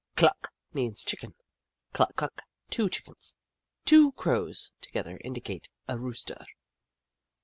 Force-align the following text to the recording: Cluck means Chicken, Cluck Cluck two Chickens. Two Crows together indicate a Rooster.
Cluck 0.15 0.47
means 0.73 1.03
Chicken, 1.03 1.35
Cluck 1.93 2.15
Cluck 2.15 2.41
two 2.71 2.89
Chickens. 2.89 3.35
Two 3.85 4.13
Crows 4.13 4.71
together 4.81 5.19
indicate 5.23 5.69
a 5.87 5.99
Rooster. 5.99 6.43